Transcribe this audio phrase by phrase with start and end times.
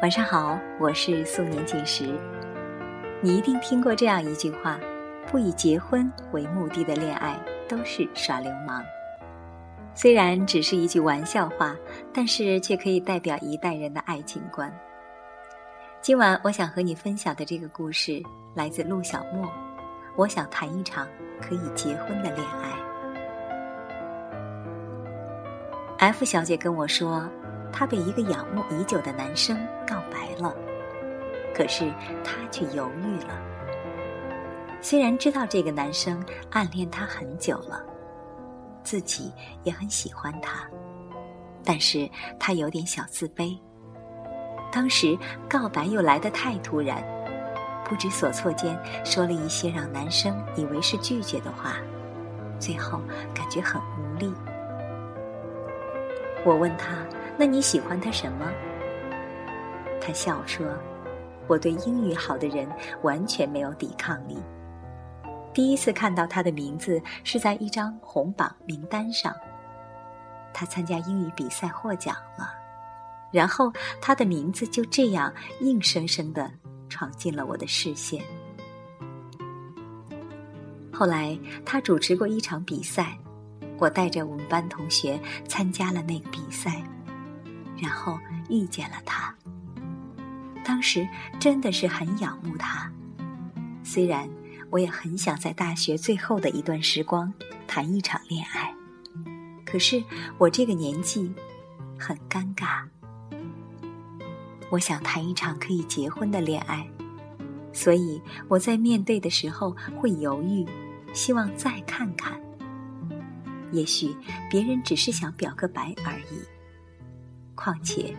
[0.00, 2.08] 晚上好，我是素年锦时。
[3.20, 4.78] 你一定听过这样一句话：
[5.26, 7.36] 不以结婚为目的的恋爱
[7.68, 8.80] 都是耍流氓。
[9.94, 11.74] 虽然只是一句玩笑话，
[12.14, 14.72] 但是却可以代表一代人的爱情观。
[16.00, 18.22] 今晚我想和你分享的这个故事
[18.54, 19.50] 来自陆小莫。
[20.14, 21.08] 我想谈一场
[21.40, 22.87] 可以结婚的恋爱。
[25.98, 27.28] F 小姐跟我说。
[27.70, 30.52] 她被一个仰慕已久的男生告白了，
[31.54, 31.92] 可是
[32.24, 33.38] 她却犹豫了。
[34.80, 37.84] 虽然知道这个男生暗恋她很久了，
[38.82, 39.30] 自己
[39.64, 40.66] 也很喜欢他，
[41.62, 42.08] 但是
[42.40, 43.56] 她有点小自卑。
[44.72, 45.16] 当时
[45.48, 47.04] 告白又来得太突然，
[47.84, 51.76] 不知所措间说了一些让男生以为是拒绝的话，
[52.58, 52.98] 最后
[53.34, 54.32] 感觉很无力。
[56.44, 57.06] 我问他。
[57.40, 58.50] 那你喜欢他什么？
[60.00, 60.66] 他笑说
[61.46, 62.68] ：“我对英语好的人
[63.02, 64.36] 完全没有抵抗力。
[65.54, 69.32] 第一次看到他的名字是在一张红榜名单上，
[70.52, 72.50] 他参加英语比赛获奖了，
[73.30, 76.50] 然后他的名字就这样硬生生的
[76.88, 78.20] 闯进了我的视线。
[80.92, 83.16] 后来他主持过一场比赛，
[83.78, 86.82] 我带着我们班同学参加了那个比赛。”
[87.80, 88.18] 然后
[88.50, 89.32] 遇见了他，
[90.64, 92.90] 当时真的是很仰慕他。
[93.84, 94.28] 虽然
[94.68, 97.32] 我也很想在大学最后的一段时光
[97.68, 98.74] 谈一场恋爱，
[99.64, 100.02] 可是
[100.38, 101.32] 我这个年纪
[101.96, 102.82] 很尴尬。
[104.70, 106.84] 我想谈一场可以结婚的恋爱，
[107.72, 110.66] 所以我在面对的时候会犹豫，
[111.14, 112.38] 希望再看看。
[113.72, 114.14] 也许
[114.50, 116.42] 别人只是想表个白而已。
[117.54, 118.14] 况且，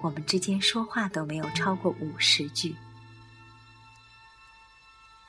[0.00, 2.74] 我们之间说话都没有超过五十句。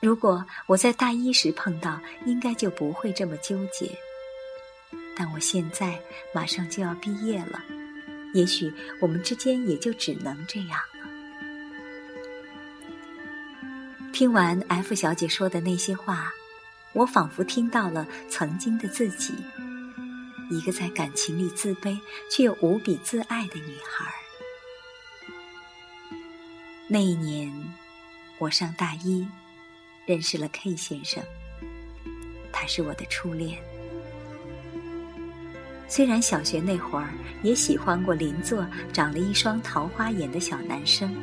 [0.00, 3.90] 如果我在大一时碰到，应该就不会这么纠结。
[5.16, 6.00] 但我现在
[6.34, 7.62] 马上就要毕业了，
[8.32, 11.08] 也许我们之间也就只能这样了。
[14.12, 16.32] 听完 F 小姐说的那些话，
[16.92, 19.34] 我仿佛听到了曾经的自己。
[20.50, 21.98] 一个在感情里自卑
[22.30, 24.12] 却又无比自爱的女孩。
[26.88, 27.50] 那一年，
[28.38, 29.26] 我上大一，
[30.04, 31.22] 认识了 K 先生。
[32.52, 33.58] 他是我的初恋。
[35.88, 37.08] 虽然小学那会儿
[37.42, 41.14] 也喜欢过邻座长了一双桃花眼的小男生，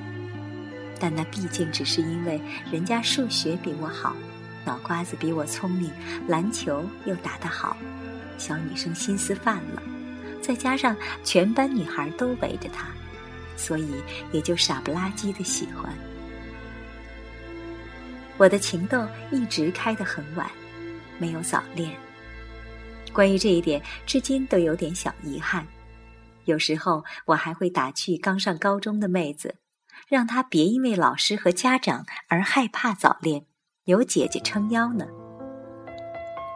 [1.00, 2.41] 但那毕竟只是因为
[2.72, 4.16] 人家数学比我好，
[4.65, 5.91] 脑瓜子比我聪明，
[6.27, 7.75] 篮球又打得好。
[8.37, 9.83] 小女生心思泛了，
[10.41, 12.87] 再加上全班女孩都围着她，
[13.57, 13.91] 所以
[14.31, 15.93] 也就傻不拉几的喜欢。
[18.37, 20.49] 我的情窦一直开得很晚，
[21.17, 21.93] 没有早恋。
[23.11, 25.67] 关于这一点，至今都有点小遗憾。
[26.45, 29.55] 有时候我还会打趣刚上高中的妹子，
[30.07, 33.45] 让她别因为老师和家长而害怕早恋，
[33.89, 35.03] 有姐姐撑腰呢。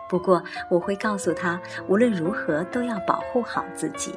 [0.08, 4.14] 不过，我会告诉他，无论如何都要保护好自己。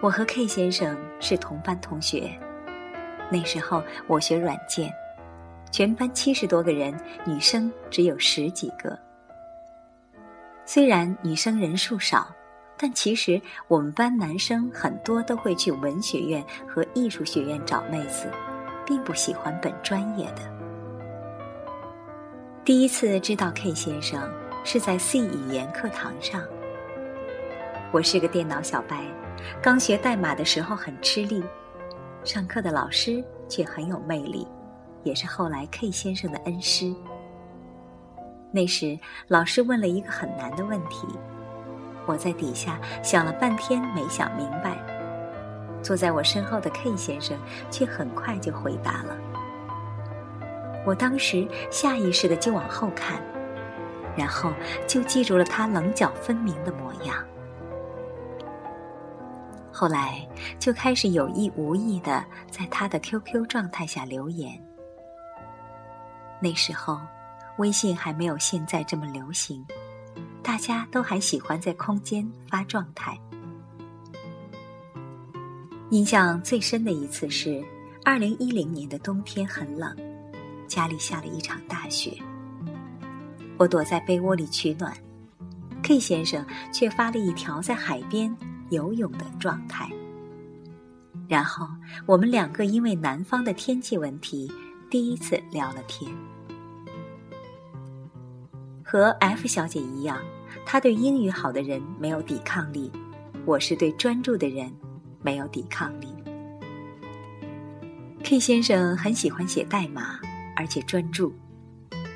[0.00, 2.30] 我和 K 先生是同班同学，
[3.30, 4.90] 那时候我学软件，
[5.70, 8.98] 全班七十多个人，女生只有十几个。
[10.64, 12.34] 虽然女生人数少，
[12.78, 18.26] 但其实我们班男生很多都会去文学院和艺术学院找妹子，
[18.86, 20.42] 并不喜欢本专业的。
[22.64, 24.20] 第一次知道 K 先生
[24.64, 26.42] 是在 C 语言课堂上。
[27.92, 29.04] 我是个电脑小白，
[29.62, 31.44] 刚学代码的时候很吃力，
[32.24, 34.46] 上课的老师却很有魅力，
[35.02, 36.94] 也是后来 K 先生的恩师。
[38.50, 41.06] 那时老师问了一个很难的问题，
[42.06, 44.78] 我在底下想了半天没想明白，
[45.84, 47.38] 坐在我身后的 K 先生
[47.70, 49.16] 却很快就回答了。
[50.86, 53.22] 我当时下意识的就往后看，
[54.16, 54.52] 然后
[54.86, 57.14] 就记住了他棱角分明的模样。
[59.70, 60.26] 后来
[60.58, 64.58] 就开始有意无意的在他的 QQ 状态下留言。
[66.40, 67.00] 那时候，
[67.58, 69.66] 微信还没有现在这么流行，
[70.42, 73.18] 大家都还喜欢在空间发状态。
[75.94, 77.62] 印象最深的一次是
[78.04, 79.96] 二零一零年的冬天，很冷。
[80.66, 82.18] 家里下了一场大雪，
[83.56, 84.92] 我躲在被窝里取暖
[85.84, 88.36] ，，K 先生却发了一条在海边
[88.70, 89.88] 游泳的状态。
[91.28, 91.64] 然后
[92.06, 94.50] 我们两个因为南方的天气问题，
[94.90, 96.10] 第一次聊了天。
[98.82, 100.20] 和 F 小姐一样，
[100.66, 102.90] 她对英语好的人没有抵抗力，
[103.44, 104.72] 我是对专注的人
[105.24, 106.14] 没有抵抗力。
[108.22, 110.20] K 先生很喜欢写代码，
[110.54, 111.34] 而且专注。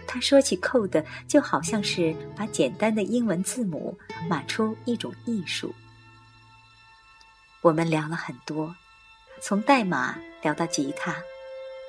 [0.07, 5.75] 他说起 code 就好像是把简单的英文字母码出一种艺术。
[7.61, 8.75] 我们聊了很多，
[9.41, 11.15] 从代码聊到吉他，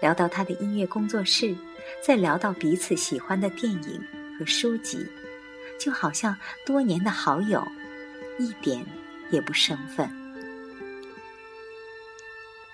[0.02, 1.56] 聊到他的音乐工作室，
[2.02, 4.04] 再聊到彼此喜欢的电影
[4.38, 5.06] 和书籍，
[5.80, 6.36] 就好像
[6.66, 7.66] 多年的好友，
[8.38, 8.86] 一点
[9.32, 10.10] 也不生分。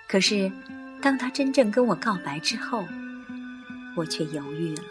[0.07, 0.51] 可是，
[1.01, 2.85] 当他真正跟我告白之后，
[3.95, 4.83] 我却犹豫了。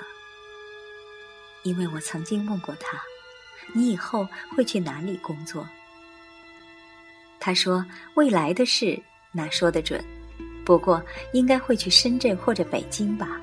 [1.63, 3.01] 因为我曾经问过他
[3.73, 5.67] ：“你以后会去哪里工作？”
[7.41, 7.85] 他说
[8.15, 9.01] ：“未来的事
[9.33, 10.05] 哪说得准？
[10.65, 11.03] 不过
[11.33, 13.41] 应该会去深圳或者北京吧。”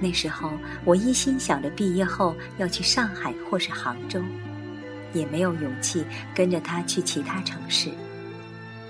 [0.00, 0.52] 那时候
[0.84, 4.22] 我一心想着毕业后要去上海或是杭州，
[5.12, 6.04] 也没有勇气
[6.34, 7.90] 跟着他去其他城市。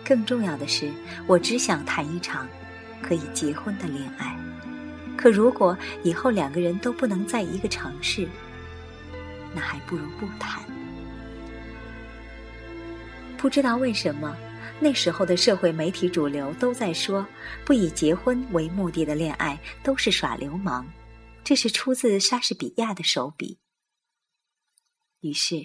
[0.09, 0.91] 更重要的是，
[1.27, 2.49] 我只想谈一场
[3.03, 4.35] 可以结婚的恋爱。
[5.19, 8.27] 可如果以后两个人都不能在一个城市，
[9.55, 10.65] 那还不如不谈。
[13.37, 14.35] 不知道为什么，
[14.81, 17.27] 那时候的社会媒体主流都在说，
[17.67, 20.91] 不以结婚为目的的恋爱都是耍流氓。
[21.45, 23.59] 这是出自莎士比亚的手笔。
[25.21, 25.57] 于是，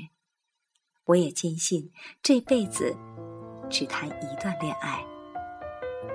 [1.05, 1.91] 我也坚信
[2.21, 2.95] 这辈子
[3.69, 4.99] 只谈一段恋爱。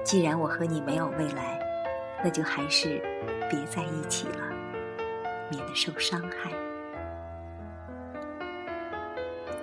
[0.05, 1.59] 既然我和你没有未来。
[2.21, 3.01] 那就还是
[3.49, 4.41] 别在一起了，
[5.53, 6.51] 免得受伤害。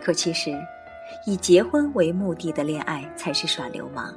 [0.01, 0.57] 可其实，
[1.25, 4.15] 以结婚为目的的恋爱才是耍流氓，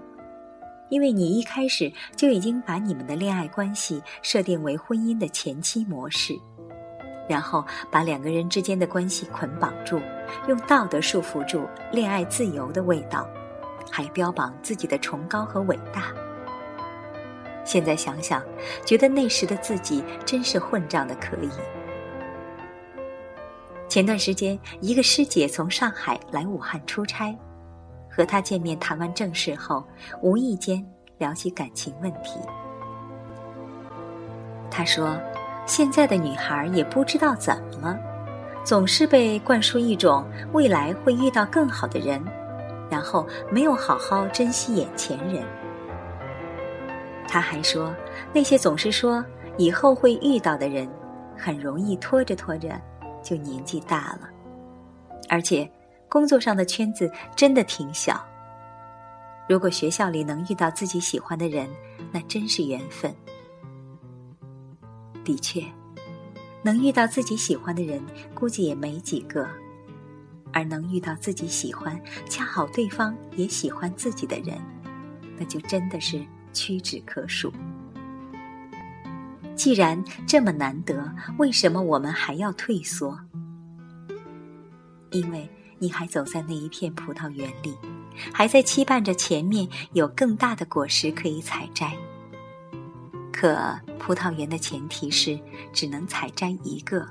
[0.89, 6.39] 因为你一开始就已经把你们的恋爱关系设定为婚姻的前期模式，
[7.29, 10.01] 然后把两个人之间的关系捆绑住，
[10.47, 13.29] 用道德束缚住恋爱自由的味道，
[13.91, 16.13] 还标榜自己的崇高和伟大。
[17.65, 18.43] 现在想想，
[18.85, 21.51] 觉得那时的自己真是混账的可以。
[23.89, 27.37] 前段时间，一个师姐从上海来武汉出差，
[28.11, 29.83] 和她见面谈完正事后，
[30.23, 30.85] 无意间
[31.19, 32.39] 聊起感情问题。
[34.71, 35.19] 她说
[35.67, 37.99] ：“现在的女孩也不知道怎么了，
[38.63, 42.23] 总是被灌输一种未来会遇到更好的人，
[42.91, 45.45] 然后没有好好珍惜眼前人。”
[47.29, 47.95] 他还说，
[48.33, 49.25] 那些总是说
[49.57, 50.89] 以后会遇到的人，
[51.37, 52.81] 很容易拖着拖着
[53.23, 54.31] 就年纪大了，
[55.29, 55.71] 而且
[56.09, 58.25] 工作上的圈子真的挺小。
[59.47, 61.69] 如果学校里能遇到自己喜欢的人，
[62.13, 63.15] 那真是缘分。
[65.25, 65.63] 的确，
[66.63, 68.03] 能遇到自己喜欢的人，
[68.35, 69.45] 估计也没几个；
[70.53, 74.59] 而能遇到自己喜欢，恰好对方也喜欢自己的人，
[75.39, 76.25] 那就真的是。
[76.55, 77.53] 屈指可数。
[79.55, 83.17] 既然这么难得，为什么我们还要退缩？
[85.11, 87.77] 因为你还走在那一片葡萄园里，
[88.33, 91.95] 还在期盼着前面有更大的果实可以采摘。
[93.31, 95.39] 可葡萄园的前提是
[95.73, 97.07] 只能采摘一个，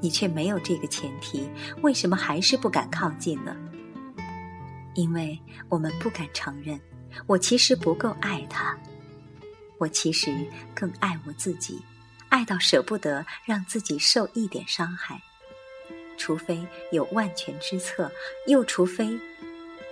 [0.00, 1.48] 你却没有这个前提，
[1.82, 3.56] 为什么还是不敢靠近呢？
[4.94, 5.38] 因为
[5.68, 6.80] 我们不敢承认。
[7.26, 8.76] 我其实不够爱他，
[9.78, 10.30] 我其实
[10.74, 11.80] 更爱我自己，
[12.28, 15.18] 爱到舍不得让自己受一点伤害，
[16.18, 16.62] 除非
[16.92, 18.12] 有万全之策，
[18.46, 19.18] 又除非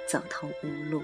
[0.07, 1.03] 走投无路。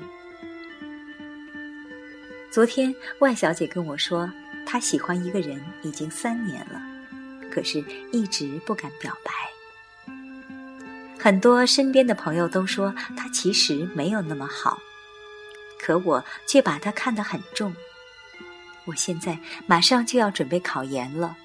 [2.51, 4.31] 昨天万小姐跟我说，
[4.67, 6.83] 她喜欢一个人已经三年了，
[7.51, 9.33] 可是一直不敢表白。
[11.19, 14.79] 很多身边的朋友都说，他其实没有那么好。
[15.79, 17.75] 可我却把他看得很重。
[18.87, 21.37] 我现在马上就要准备考研了，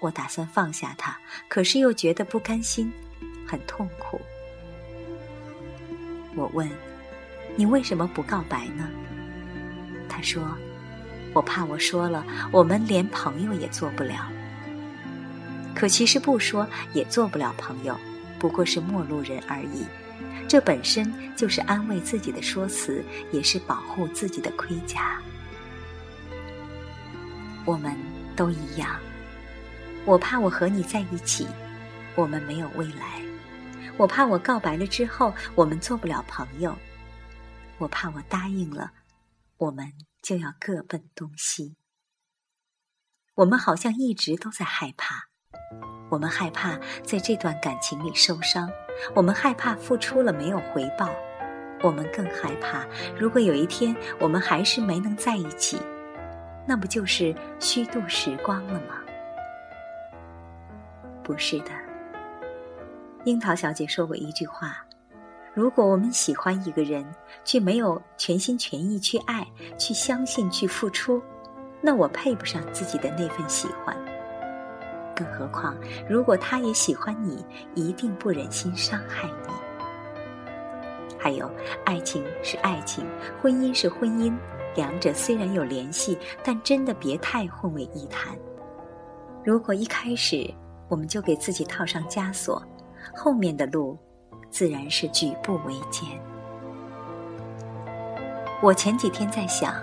[0.00, 1.18] 我打算放下他，
[1.48, 2.92] 可是又觉得不甘心，
[3.46, 4.20] 很痛苦。
[6.34, 6.68] 我问
[7.56, 8.88] ：“你为什么不告白呢？”
[10.08, 10.42] 他说
[11.32, 14.30] ：“我怕我说了，我们连朋友也做不了。
[15.74, 17.98] 可其实不说也做不了朋友，
[18.38, 19.84] 不过是陌路人而已。”
[20.46, 25.20] 这本身就是安慰自己的说辞，也是保护自己的盔甲。
[27.64, 27.96] 我们
[28.36, 29.00] 都一样，
[30.04, 31.46] 我怕我和你在一起，
[32.14, 33.20] 我们没有未来。
[33.96, 36.76] 我怕我告白了之后我们做不了朋友，
[37.78, 38.92] 我怕我答应了，
[39.56, 41.76] 我们就要各奔东西。
[43.36, 45.28] 我们好像一直都在害怕，
[46.10, 48.70] 我们害怕在这段感情里受伤，
[49.14, 51.08] 我们害怕付出了没有回报，
[51.82, 52.84] 我们更害怕
[53.18, 55.78] 如果有一天我们还是没能在一起，
[56.66, 58.96] 那不就是虚度时光了吗？
[61.22, 61.70] 不是的，
[63.24, 64.84] 樱桃小姐说过一句话：
[65.54, 67.04] 如果我们喜欢一个人，
[67.44, 69.46] 却没有全心全意去爱、
[69.78, 71.22] 去相信、去付出。
[71.80, 73.96] 那我配不上自己的那份喜欢，
[75.14, 75.76] 更何况
[76.08, 77.44] 如果他也喜欢你，
[77.74, 79.54] 一定不忍心伤害你。
[81.18, 81.50] 还有，
[81.84, 83.06] 爱情是爱情，
[83.40, 84.36] 婚姻是婚姻，
[84.74, 88.36] 两者虽然有联系，但真的别太混为一谈。
[89.44, 90.52] 如果一开始
[90.88, 92.62] 我们就给自己套上枷锁，
[93.14, 93.98] 后面的路
[94.50, 96.08] 自然是举步维艰。
[98.62, 99.74] 我前几天在想。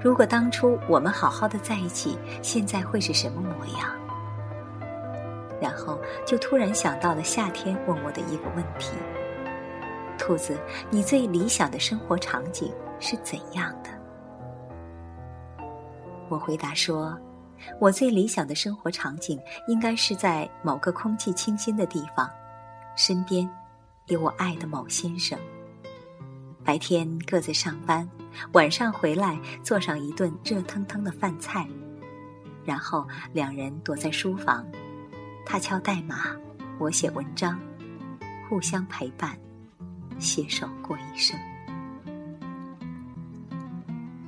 [0.00, 3.90] 如果当初我们好好的在一起，现在会是什么模样？
[5.60, 8.92] 然后就突然想到了夏天问我的一个问题：
[10.18, 10.58] 兔子，
[10.90, 13.90] 你最理想的生活场景是怎样的？
[16.28, 17.18] 我回答说，
[17.80, 22.28] 我最理想的生活场景应该是在某个空气清新的地方，
[22.96, 23.48] 身边
[24.06, 25.38] 有我爱的某先生。
[26.64, 28.06] 白天各自上班，
[28.52, 31.66] 晚上回来做上一顿热腾腾的饭菜，
[32.62, 34.66] 然后两人躲在书房，
[35.50, 36.36] 他敲代码，
[36.78, 37.58] 我写文章，
[38.46, 39.34] 互相陪伴，
[40.18, 41.34] 携手过一生。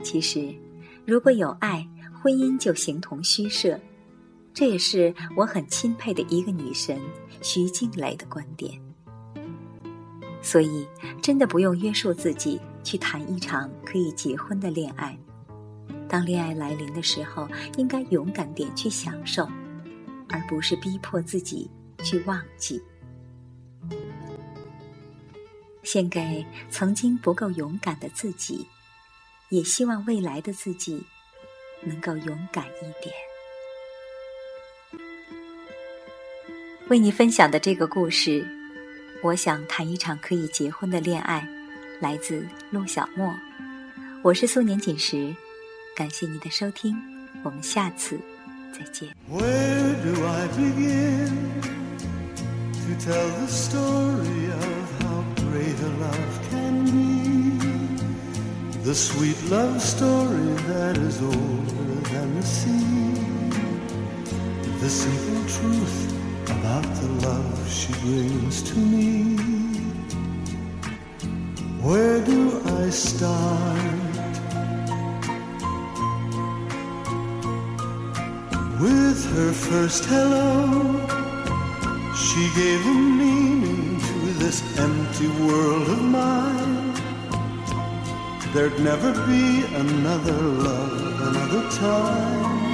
[0.02, 0.54] 其实，
[1.04, 1.86] 如果有爱，
[2.22, 3.78] 婚姻就形同虚设，
[4.54, 6.98] 这也是我很钦佩的一个女神
[7.42, 8.80] 徐静蕾的观点。
[10.40, 10.86] 所以，
[11.20, 15.14] 真的不用约束自己去谈一场可以结婚的恋爱。
[16.08, 17.46] 当恋爱来临的时候，
[17.76, 19.46] 应该勇敢点去享受，
[20.30, 21.70] 而不是逼迫自己
[22.02, 22.82] 去忘记。
[25.82, 28.66] 献给曾经不够勇敢的自己，
[29.48, 31.04] 也希望未来的自己
[31.82, 33.14] 能够勇敢一点。
[36.88, 38.46] 为你分享的这个故事。
[39.22, 41.46] 我想谈一场可以结婚的恋爱，
[42.00, 43.30] 来自陆小莫。
[44.22, 45.36] 我是素年锦时，
[45.94, 46.96] 感谢你的收听，
[47.42, 48.18] 我们下次
[48.72, 49.08] 再见。
[49.28, 51.30] Where do I begin
[52.86, 57.00] to tell the story of how great a love can be?
[58.84, 63.14] The sweet love story that is older than the sea.
[64.80, 66.14] The simple truth
[66.46, 69.36] about the love she brings to me.
[71.82, 74.09] Where do I start?
[78.80, 80.48] With her first hello,
[82.16, 86.94] she gave a meaning to this empty world of mine.
[88.54, 92.70] There'd never be another love, another time.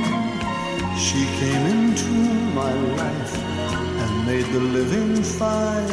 [0.96, 2.12] She came into
[2.54, 2.72] my
[3.02, 3.34] life
[4.02, 5.90] and made the living fine.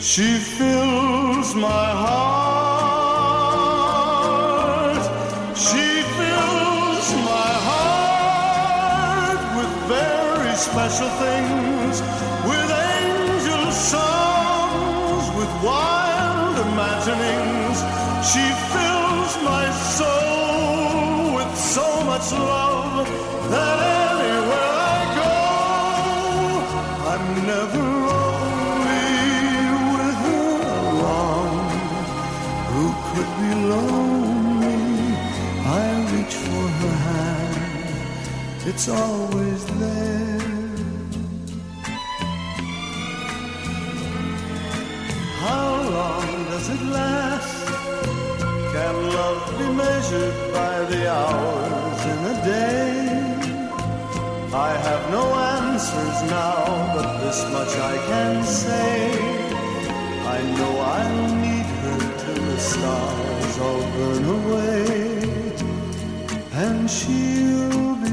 [0.00, 2.58] She fills my heart.
[5.56, 5.87] She
[10.58, 12.00] special things,
[12.48, 17.78] with angel songs, with wild imaginings.
[18.30, 23.06] She fills my soul with so much love
[23.52, 24.74] that anywhere.
[24.94, 25.36] I go,
[27.12, 29.14] I'm never lonely
[29.94, 30.58] with her
[30.90, 31.52] along.
[32.72, 34.27] Who could be lonely?
[38.70, 40.38] It's always there.
[45.44, 47.66] How long does it last?
[48.74, 52.88] Can love be measured by the hours in a day?
[54.52, 55.24] I have no
[55.56, 58.94] answers now, but this much I can say.
[60.36, 64.84] I know I'll need her till the stars all burn away,
[66.52, 68.07] and she'll be.